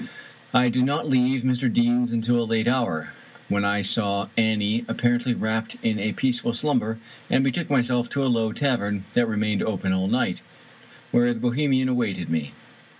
I 0.51 0.69
did 0.69 0.83
not 0.83 1.07
leave 1.07 1.43
Mr. 1.43 1.71
Deane's 1.71 2.11
until 2.11 2.41
a 2.41 2.43
late 2.43 2.67
hour, 2.67 3.09
when 3.49 3.63
I 3.63 3.83
saw 3.83 4.29
Annie 4.35 4.83
apparently 4.87 5.35
wrapped 5.35 5.77
in 5.83 5.99
a 5.99 6.11
peaceful 6.13 6.53
slumber, 6.53 6.97
and 7.29 7.43
betook 7.43 7.69
myself 7.69 8.09
to 8.09 8.25
a 8.25 8.25
low 8.25 8.51
tavern 8.51 9.05
that 9.13 9.27
remained 9.27 9.61
open 9.61 9.93
all 9.93 10.07
night, 10.07 10.41
where 11.11 11.31
the 11.35 11.39
Bohemian 11.39 11.87
awaited 11.87 12.31
me. 12.31 12.53